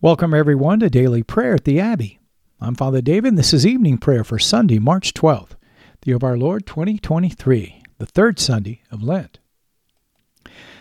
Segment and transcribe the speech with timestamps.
[0.00, 2.20] Welcome, everyone, to Daily Prayer at the Abbey.
[2.60, 5.56] I'm Father David, and this is evening prayer for Sunday, March 12th,
[6.02, 9.40] the year of our Lord 2023, the third Sunday of Lent.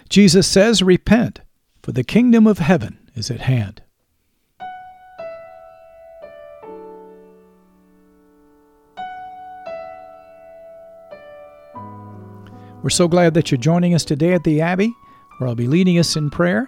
[0.08, 1.42] Jesus says, Repent,
[1.82, 3.82] for the kingdom of heaven is at hand.
[12.84, 14.94] We're so glad that you're joining us today at the Abbey,
[15.40, 16.68] where I'll be leading us in prayer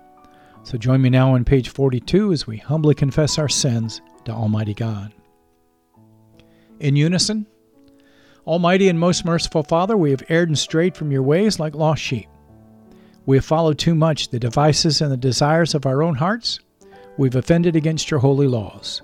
[0.63, 4.73] So join me now on page 42 as we humbly confess our sins to Almighty
[4.73, 5.11] God.
[6.79, 7.47] In unison,
[8.45, 12.01] Almighty and most merciful Father, we have erred and strayed from your ways like lost
[12.01, 12.27] sheep.
[13.25, 16.59] We have followed too much the devices and the desires of our own hearts.
[17.17, 19.01] We've offended against your holy laws.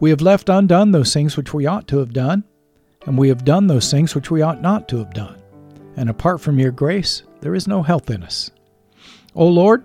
[0.00, 2.44] We have left undone those things which we ought to have done,
[3.06, 5.40] and we have done those things which we ought not to have done.
[5.96, 8.50] And apart from your grace, there is no health in us.
[9.34, 9.84] O Lord,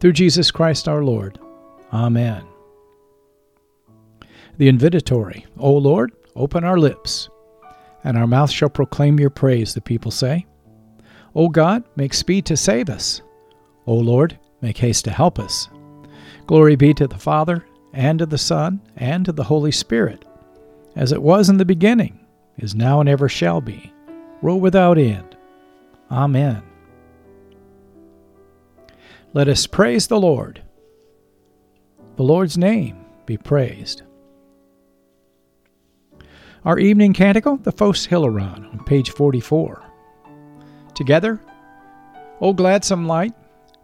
[0.00, 1.38] Through Jesus Christ our Lord.
[1.92, 2.44] Amen.
[4.58, 7.28] The invitatory, O Lord, open our lips,
[8.04, 10.46] and our mouth shall proclaim your praise, the people say.
[11.34, 13.20] O God, make speed to save us.
[13.86, 15.68] O Lord, make haste to help us.
[16.46, 20.24] Glory be to the Father, and to the Son, and to the Holy Spirit,
[20.94, 22.18] as it was in the beginning,
[22.58, 23.92] is now, and ever shall be,
[24.40, 25.36] world without end.
[26.10, 26.62] Amen.
[29.36, 30.62] Let us praise the Lord.
[32.16, 34.00] The Lord's name be praised.
[36.64, 39.82] Our evening canticle, the Phos Hilaron, on page 44.
[40.94, 41.38] Together,
[42.40, 43.34] O gladsome light,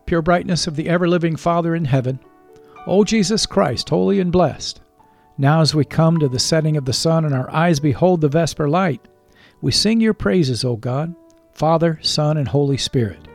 [0.06, 2.18] pure brightness of the ever living Father in heaven,
[2.86, 4.80] O Jesus Christ, holy and blessed,
[5.36, 8.28] now as we come to the setting of the sun and our eyes behold the
[8.30, 9.06] vesper light,
[9.60, 11.14] we sing your praises, O God
[11.52, 13.28] Father, Son, and Holy Spirit.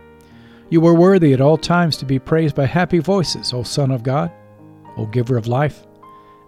[0.69, 4.03] You are worthy at all times to be praised by happy voices, O Son of
[4.03, 4.31] God,
[4.97, 5.85] O Giver of life,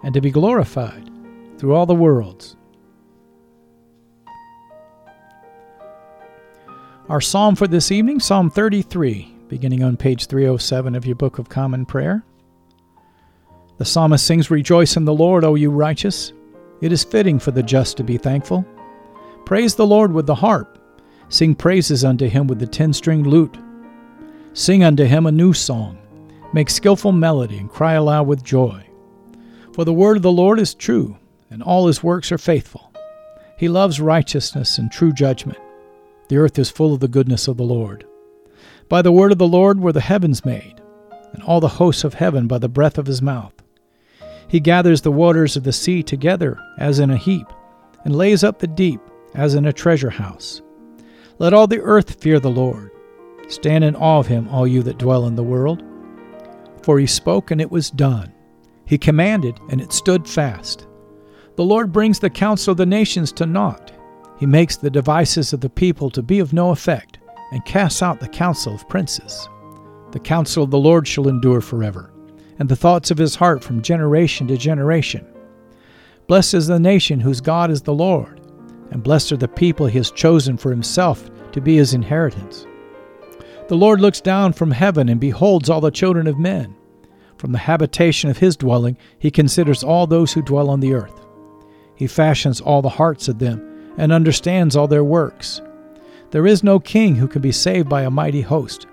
[0.03, 1.09] and to be glorified
[1.57, 2.55] through all the worlds.
[7.07, 11.49] Our psalm for this evening, Psalm 33, beginning on page 307 of your Book of
[11.49, 12.23] Common Prayer.
[13.77, 16.33] The psalmist sings, Rejoice in the Lord, O you righteous.
[16.81, 18.65] It is fitting for the just to be thankful.
[19.45, 20.79] Praise the Lord with the harp
[21.29, 23.57] Sing praises unto him with the ten stringed lute.
[24.59, 25.97] Sing unto him a new song.
[26.51, 28.85] Make skilful melody and cry aloud with joy.
[29.71, 31.17] For the word of the Lord is true,
[31.49, 32.91] and all his works are faithful.
[33.57, 35.57] He loves righteousness and true judgment.
[36.27, 38.05] The earth is full of the goodness of the Lord.
[38.89, 40.81] By the word of the Lord were the heavens made,
[41.31, 43.53] and all the hosts of heaven by the breath of his mouth.
[44.49, 47.47] He gathers the waters of the sea together as in a heap,
[48.03, 48.99] and lays up the deep
[49.35, 50.61] as in a treasure house.
[51.37, 52.91] Let all the earth fear the Lord.
[53.49, 55.83] Stand in awe of him, all you that dwell in the world.
[56.81, 58.33] For he spoke, and it was done.
[58.85, 60.87] He commanded, and it stood fast.
[61.55, 63.91] The Lord brings the counsel of the nations to naught.
[64.37, 67.19] He makes the devices of the people to be of no effect,
[67.51, 69.49] and casts out the counsel of princes.
[70.11, 72.13] The counsel of the Lord shall endure forever,
[72.59, 75.27] and the thoughts of his heart from generation to generation.
[76.27, 78.39] Blessed is the nation whose God is the Lord
[78.91, 82.65] and blessed are the people he has chosen for himself to be his inheritance.
[83.69, 86.75] The Lord looks down from heaven and beholds all the children of men.
[87.37, 91.13] From the habitation of his dwelling, he considers all those who dwell on the earth.
[91.95, 95.61] He fashions all the hearts of them and understands all their works.
[96.31, 98.87] There is no king who can be saved by a mighty host,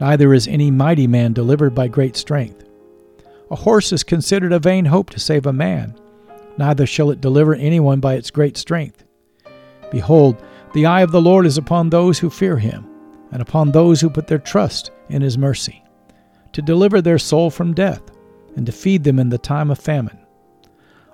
[0.00, 2.62] neither is any mighty man delivered by great strength.
[3.50, 5.98] A horse is considered a vain hope to save a man,
[6.58, 9.02] neither shall it deliver anyone by its great strength.
[9.90, 10.36] Behold,
[10.74, 12.86] the eye of the Lord is upon those who fear him,
[13.32, 15.82] and upon those who put their trust in his mercy,
[16.52, 18.02] to deliver their soul from death,
[18.56, 20.18] and to feed them in the time of famine.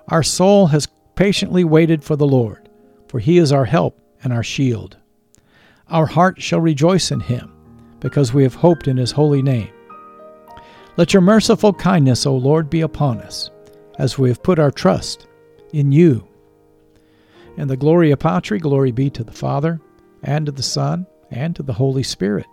[0.07, 2.69] Our soul has patiently waited for the Lord,
[3.07, 4.97] for he is our help and our shield.
[5.89, 7.53] Our heart shall rejoice in him,
[7.99, 9.69] because we have hoped in his holy name.
[10.97, 13.51] Let your merciful kindness, O Lord, be upon us,
[13.99, 15.27] as we have put our trust
[15.71, 16.27] in you.
[17.57, 19.79] And the Gloria Patri, glory be to the Father,
[20.23, 22.47] and to the Son, and to the Holy Spirit,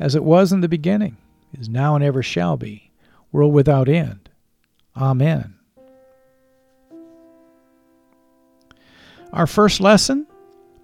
[0.00, 1.16] as it was in the beginning,
[1.52, 2.90] is now, and ever shall be,
[3.32, 4.28] world without end.
[4.96, 5.54] Amen.
[9.32, 10.26] Our first lesson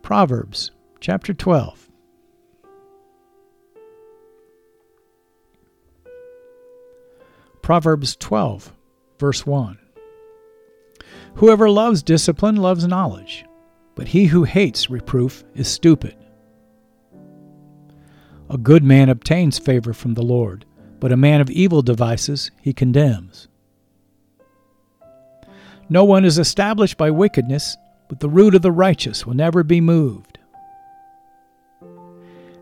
[0.02, 1.88] Proverbs chapter 12.
[7.62, 8.72] Proverbs 12,
[9.18, 9.78] verse 1.
[11.36, 13.44] Whoever loves discipline loves knowledge,
[13.94, 16.16] but he who hates reproof is stupid.
[18.50, 20.64] A good man obtains favor from the Lord,
[20.98, 23.46] but a man of evil devices he condemns.
[25.88, 27.76] No one is established by wickedness,
[28.08, 30.38] but the root of the righteous will never be moved.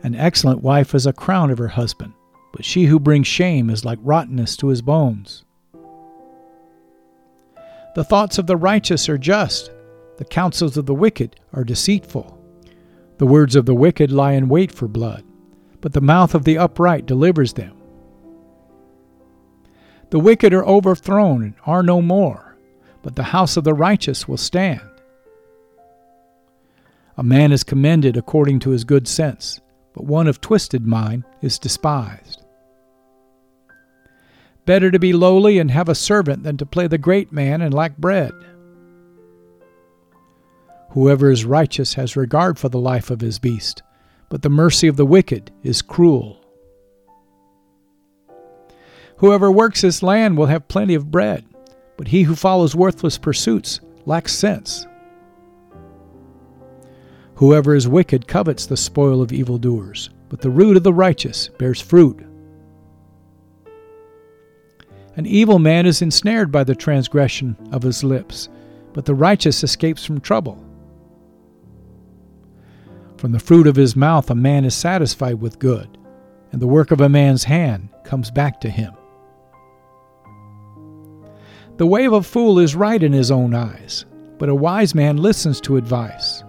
[0.02, 2.12] An excellent wife is a crown of her husband,
[2.52, 5.44] but she who brings shame is like rottenness to his bones.
[7.94, 9.70] The thoughts of the righteous are just,
[10.19, 12.38] the counsels of the wicked are deceitful.
[13.17, 15.25] The words of the wicked lie in wait for blood,
[15.81, 17.75] but the mouth of the upright delivers them.
[20.11, 22.57] The wicked are overthrown and are no more,
[23.03, 24.81] but the house of the righteous will stand.
[27.17, 29.61] A man is commended according to his good sense,
[29.93, 32.43] but one of twisted mind is despised.
[34.65, 37.75] Better to be lowly and have a servant than to play the great man and
[37.75, 38.33] lack bread.
[40.91, 43.83] Whoever is righteous has regard for the life of his beast,
[44.29, 46.45] but the mercy of the wicked is cruel.
[49.19, 51.45] Whoever works his land will have plenty of bread,
[51.97, 54.87] but he who follows worthless pursuits lacks sense.
[57.37, 61.81] Whoever is wicked covets the spoil of evildoers, but the root of the righteous bears
[61.81, 62.25] fruit.
[65.17, 68.49] An evil man is ensnared by the transgression of his lips,
[68.93, 70.65] but the righteous escapes from trouble.
[73.19, 75.99] From the fruit of his mouth a man is satisfied with good,
[76.53, 78.94] and the work of a man's hand comes back to him.
[81.79, 84.05] The way of a fool is right in his own eyes,
[84.38, 86.44] but a wise man listens to advice.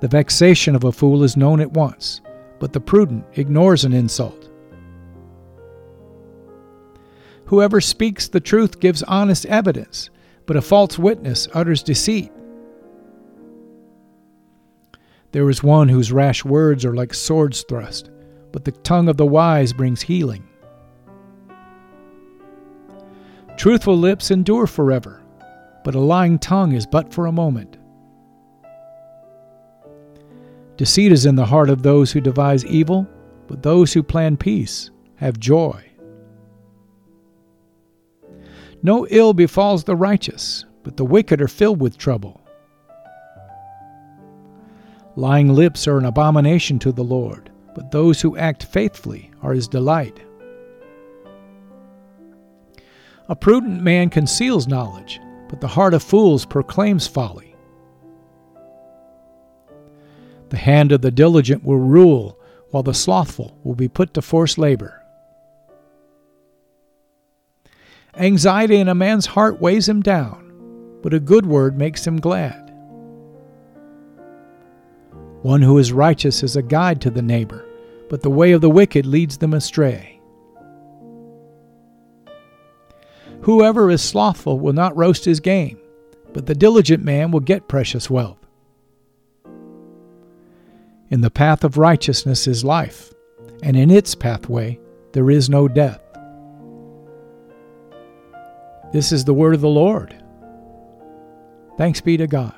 [0.00, 2.20] The vexation of a fool is known at once,
[2.58, 4.50] but the prudent ignores an insult.
[7.46, 10.10] Whoever speaks the truth gives honest evidence,
[10.44, 12.30] but a false witness utters deceit.
[15.32, 18.10] There is one whose rash words are like swords thrust,
[18.52, 20.48] but the tongue of the wise brings healing.
[23.58, 25.22] Truthful lips endure forever,
[25.84, 27.76] but a lying tongue is but for a moment.
[30.76, 33.06] Deceit is in the heart of those who devise evil,
[33.48, 35.84] but those who plan peace have joy.
[38.82, 42.40] No ill befalls the righteous, but the wicked are filled with trouble.
[45.18, 49.66] Lying lips are an abomination to the Lord, but those who act faithfully are his
[49.66, 50.20] delight.
[53.28, 57.56] A prudent man conceals knowledge, but the heart of fools proclaims folly.
[60.50, 62.38] The hand of the diligent will rule,
[62.70, 65.02] while the slothful will be put to forced labor.
[68.16, 72.67] Anxiety in a man's heart weighs him down, but a good word makes him glad.
[75.42, 77.64] One who is righteous is a guide to the neighbor,
[78.08, 80.20] but the way of the wicked leads them astray.
[83.42, 85.78] Whoever is slothful will not roast his game,
[86.32, 88.38] but the diligent man will get precious wealth.
[91.10, 93.14] In the path of righteousness is life,
[93.62, 94.78] and in its pathway
[95.12, 96.00] there is no death.
[98.92, 100.20] This is the word of the Lord.
[101.76, 102.54] Thanks be to God.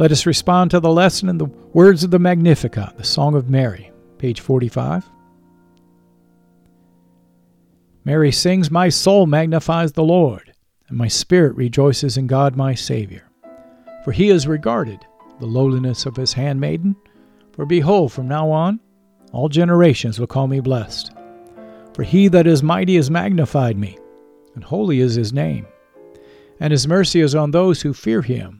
[0.00, 3.50] Let us respond to the lesson in the words of the Magnificat, the Song of
[3.50, 5.04] Mary, page 45.
[8.06, 10.54] Mary sings, My soul magnifies the Lord
[10.88, 13.28] and my spirit rejoices in God my Savior.
[14.02, 15.04] For he has regarded
[15.38, 16.96] the lowliness of his handmaiden.
[17.52, 18.80] For behold, from now on,
[19.32, 21.12] all generations will call me blessed.
[21.92, 23.98] For he that is mighty has magnified me,
[24.54, 25.66] and holy is his name.
[26.58, 28.59] And his mercy is on those who fear him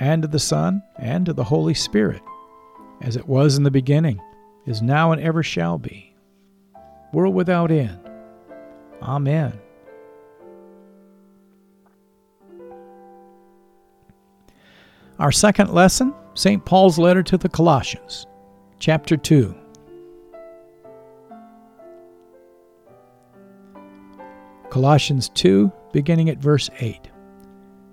[0.00, 2.22] and to the Son, and to the Holy Spirit,
[3.00, 4.20] as it was in the beginning,
[4.66, 6.14] is now, and ever shall be,
[7.12, 7.98] world without end.
[9.02, 9.58] Amen.
[15.18, 16.64] Our second lesson, St.
[16.64, 18.26] Paul's letter to the Colossians,
[18.78, 19.54] chapter 2.
[24.70, 27.07] Colossians 2, beginning at verse 8.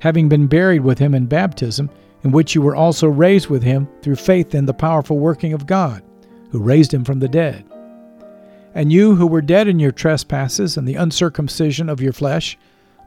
[0.00, 1.88] having been buried with him in baptism,
[2.24, 5.66] in which you were also raised with him through faith in the powerful working of
[5.66, 6.02] God,
[6.50, 7.64] who raised him from the dead.
[8.74, 12.58] And you who were dead in your trespasses and the uncircumcision of your flesh,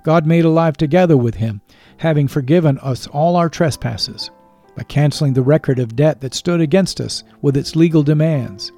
[0.03, 1.61] God made alive together with him,
[1.97, 4.29] having forgiven us all our trespasses,
[4.75, 8.71] by canceling the record of debt that stood against us with its legal demands.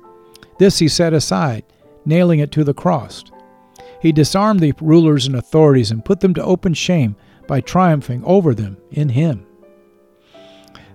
[0.60, 1.64] This he set aside,
[2.06, 3.24] nailing it to the cross.
[4.02, 7.16] He disarmed the rulers and authorities and put them to open shame
[7.48, 9.46] by triumphing over them in Him.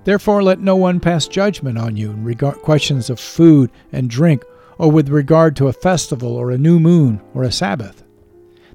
[0.05, 4.45] Therefore, let no one pass judgment on you in regard questions of food and drink,
[4.79, 8.03] or with regard to a festival, or a new moon, or a Sabbath.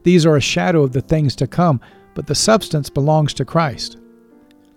[0.04, 1.82] These are a shadow of the things to come,
[2.14, 3.98] but the substance belongs to Christ.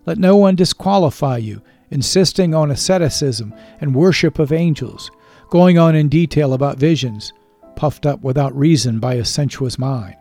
[0.07, 5.11] Let no one disqualify you, insisting on asceticism and worship of angels,
[5.51, 7.33] going on in detail about visions,
[7.77, 10.18] puffed up without reason by a sensuous mind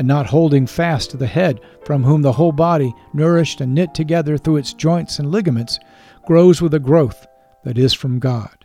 [0.00, 3.92] and not holding fast to the head, from whom the whole body, nourished and knit
[3.92, 5.78] together through its joints and ligaments,
[6.26, 7.26] grows with a growth
[7.64, 8.64] that is from God.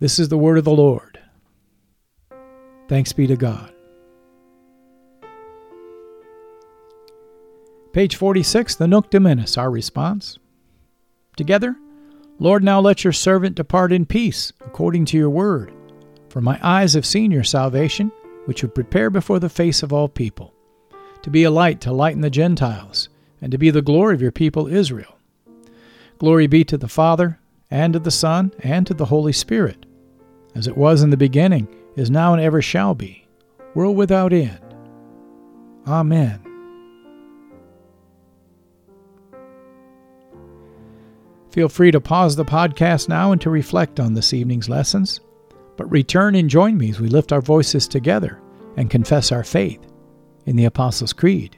[0.00, 1.18] This is the word of the Lord.
[2.88, 3.72] Thanks be to God.
[7.94, 9.06] Page 46, the Nunc
[9.56, 10.38] our response.
[11.38, 11.74] Together,
[12.38, 15.72] Lord, now let your servant depart in peace, according to your word.
[16.34, 18.10] For my eyes have seen your salvation,
[18.46, 20.52] which you prepare before the face of all people,
[21.22, 23.08] to be a light to lighten the Gentiles,
[23.40, 25.16] and to be the glory of your people Israel.
[26.18, 27.38] Glory be to the Father,
[27.70, 29.86] and to the Son, and to the Holy Spirit,
[30.56, 33.28] as it was in the beginning, is now, and ever shall be,
[33.76, 34.58] world without end.
[35.86, 36.40] Amen.
[41.52, 45.20] Feel free to pause the podcast now and to reflect on this evening's lessons.
[45.76, 48.40] But return and join me as we lift our voices together
[48.76, 49.80] and confess our faith
[50.46, 51.56] in the Apostles' Creed.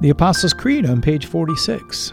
[0.00, 2.12] The Apostles' Creed on page 46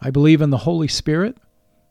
[0.00, 1.36] I believe in the Holy Spirit,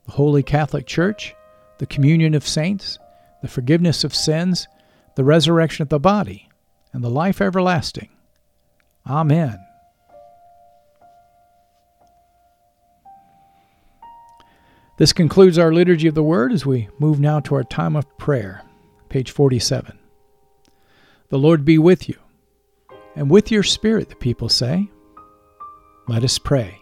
[0.06, 1.36] the Holy Catholic Church,
[1.80, 2.98] the communion of saints,
[3.42, 4.68] the forgiveness of sins,
[5.16, 6.50] the resurrection of the body,
[6.94, 8.10] and the life everlasting.
[9.06, 9.60] Amen.
[14.98, 18.18] This concludes our Liturgy of the Word as we move now to our time of
[18.18, 18.64] prayer,
[19.10, 19.98] page 47.
[21.30, 22.18] The Lord be with you,
[23.16, 24.90] and with your spirit, the people say.
[26.08, 26.82] Let us pray.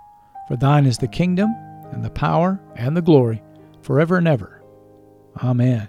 [0.47, 1.55] For thine is the kingdom,
[1.91, 3.41] and the power, and the glory,
[3.81, 4.61] forever and ever.
[5.43, 5.87] Amen.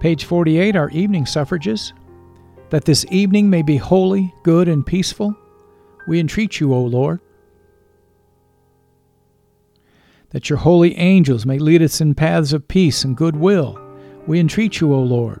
[0.00, 1.92] Page 48, our evening suffrages.
[2.70, 5.34] That this evening may be holy, good, and peaceful,
[6.06, 7.20] we entreat you, O Lord.
[10.30, 13.80] That your holy angels may lead us in paths of peace and goodwill,
[14.26, 15.40] we entreat you, O Lord.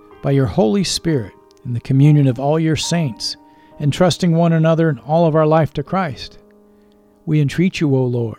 [0.21, 1.33] by your Holy Spirit
[1.65, 3.37] in the communion of all your saints,
[3.79, 6.37] entrusting one another and all of our life to Christ.
[7.25, 8.37] We entreat you, O Lord.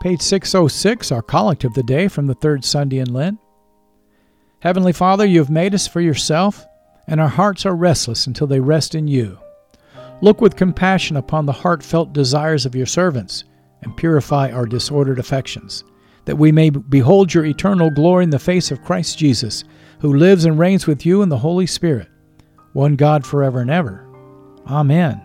[0.00, 3.38] Page 606, our collect of the day from the third Sunday in Lent.
[4.60, 6.64] Heavenly Father, you have made us for yourself,
[7.08, 9.38] and our hearts are restless until they rest in you.
[10.22, 13.44] Look with compassion upon the heartfelt desires of your servants,
[13.82, 15.84] and purify our disordered affections
[16.26, 19.64] that we may behold your eternal glory in the face of Christ Jesus,
[20.00, 22.08] who lives and reigns with you in the Holy Spirit,
[22.74, 24.06] one God forever and ever.
[24.66, 25.22] Amen.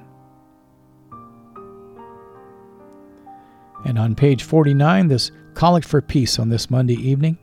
[3.84, 7.38] And on page 49, this Collect for Peace on this Monday evening.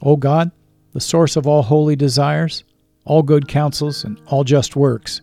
[0.00, 0.50] O God,
[0.94, 2.64] the source of all holy desires,
[3.04, 5.20] all good counsels, and all just works,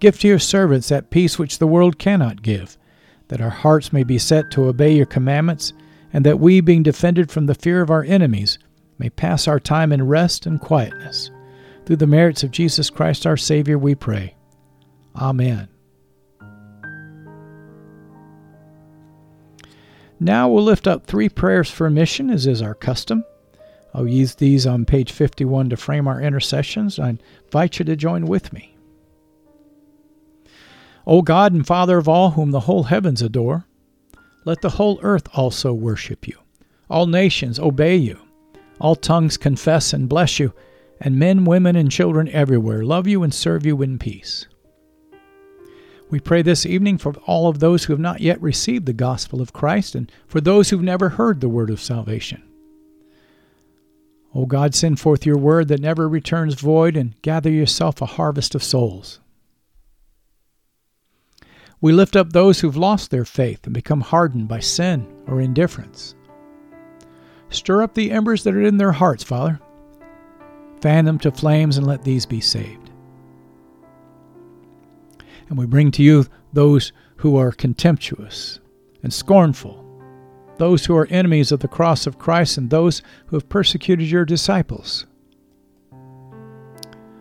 [0.00, 2.76] give to your servants that peace which the world cannot give,
[3.28, 5.72] that our hearts may be set to obey your commandments
[6.12, 8.58] and that we, being defended from the fear of our enemies,
[8.98, 11.30] may pass our time in rest and quietness.
[11.86, 14.34] Through the merits of Jesus Christ our Savior, we pray.
[15.16, 15.68] Amen.
[20.20, 23.24] Now we'll lift up three prayers for mission, as is our custom.
[23.94, 26.98] I'll use these on page 51 to frame our intercessions.
[26.98, 28.76] I invite you to join with me.
[31.06, 33.66] O God and Father of all, whom the whole heavens adore,
[34.48, 36.34] let the whole earth also worship you.
[36.88, 38.18] All nations obey you.
[38.80, 40.54] All tongues confess and bless you,
[41.02, 44.46] and men, women, and children everywhere love you and serve you in peace.
[46.08, 49.42] We pray this evening for all of those who have not yet received the gospel
[49.42, 52.42] of Christ and for those who've never heard the word of salvation.
[54.34, 58.54] O God, send forth your word that never returns void and gather yourself a harvest
[58.54, 59.20] of souls.
[61.80, 66.14] We lift up those who've lost their faith and become hardened by sin or indifference.
[67.50, 69.60] Stir up the embers that are in their hearts, Father.
[70.80, 72.90] Fan them to flames and let these be saved.
[75.48, 78.60] And we bring to you those who are contemptuous
[79.02, 79.84] and scornful,
[80.58, 84.24] those who are enemies of the cross of Christ, and those who have persecuted your
[84.24, 85.06] disciples.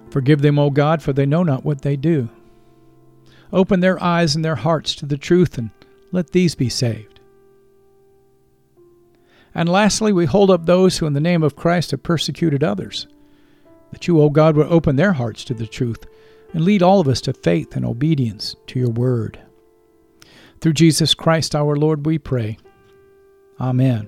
[0.09, 2.29] Forgive them, O God, for they know not what they do.
[3.53, 5.69] Open their eyes and their hearts to the truth, and
[6.11, 7.19] let these be saved.
[9.55, 13.07] And lastly, we hold up those who, in the name of Christ, have persecuted others,
[13.91, 16.05] that you, O God, would open their hearts to the truth
[16.53, 19.39] and lead all of us to faith and obedience to your word.
[20.61, 22.57] Through Jesus Christ our Lord, we pray.
[23.59, 24.07] Amen.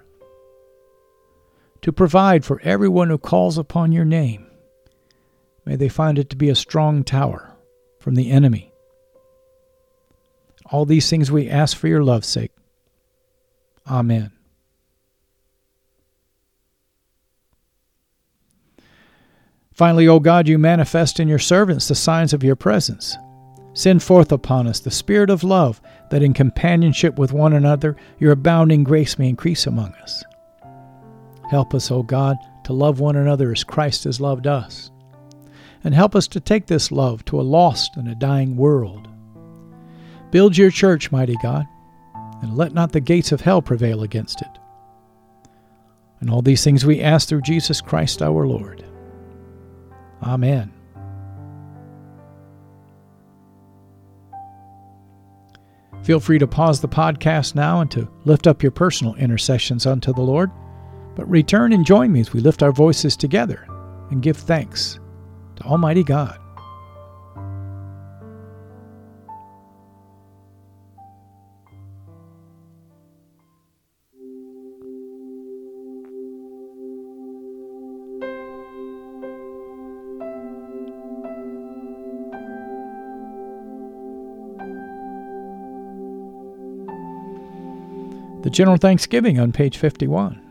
[1.81, 4.45] to provide for everyone who calls upon your name.
[5.65, 7.55] May they find it to be a strong tower
[7.99, 8.73] from the enemy.
[10.71, 12.51] All these things we ask for your love's sake.
[13.87, 14.31] Amen.
[19.73, 23.17] Finally, O God, you manifest in your servants the signs of your presence.
[23.73, 28.33] Send forth upon us the Spirit of love, that in companionship with one another your
[28.33, 30.23] abounding grace may increase among us.
[31.51, 34.89] Help us, O God, to love one another as Christ has loved us.
[35.83, 39.09] And help us to take this love to a lost and a dying world.
[40.31, 41.65] Build your church, mighty God,
[42.41, 44.47] and let not the gates of hell prevail against it.
[46.21, 48.85] And all these things we ask through Jesus Christ our Lord.
[50.23, 50.71] Amen.
[56.03, 60.13] Feel free to pause the podcast now and to lift up your personal intercessions unto
[60.13, 60.49] the Lord.
[61.15, 63.67] But return and join me as we lift our voices together
[64.09, 64.99] and give thanks
[65.57, 66.37] to Almighty God.
[88.43, 90.50] The General Thanksgiving on page 51.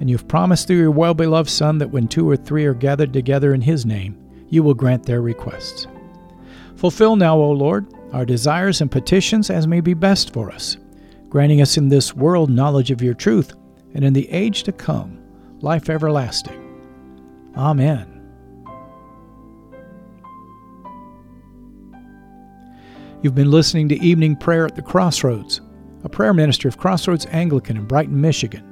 [0.00, 3.12] And you've promised through your well beloved Son that when two or three are gathered
[3.12, 5.86] together in his name, you will grant their requests.
[6.76, 10.76] Fulfill now, O Lord, our desires and petitions as may be best for us,
[11.28, 13.54] granting us in this world knowledge of your truth,
[13.94, 15.18] and in the age to come,
[15.60, 16.58] life everlasting.
[17.56, 18.08] Amen.
[23.22, 25.60] You've been listening to Evening Prayer at the Crossroads,
[26.02, 28.71] a prayer minister of Crossroads Anglican in Brighton, Michigan.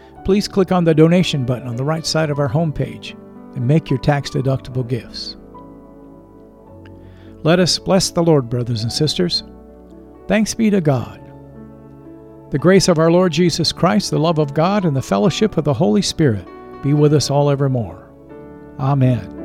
[0.23, 3.11] please click on the donation button on the right side of our homepage
[3.55, 5.37] and make your tax deductible gifts.
[7.43, 9.43] Let us bless the Lord, brothers and sisters.
[10.27, 11.19] Thanks be to God.
[12.51, 15.63] The grace of our Lord Jesus Christ, the love of God, and the fellowship of
[15.63, 16.45] the Holy Spirit
[16.83, 18.11] be with us all evermore.
[18.79, 19.40] Amen.